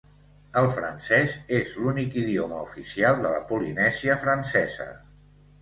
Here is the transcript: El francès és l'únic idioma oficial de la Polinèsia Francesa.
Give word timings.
El 0.61 0.69
francès 0.77 1.35
és 1.57 1.75
l'únic 1.83 2.17
idioma 2.23 2.63
oficial 2.71 3.21
de 3.27 3.35
la 3.37 3.45
Polinèsia 3.53 4.17
Francesa. 4.25 4.93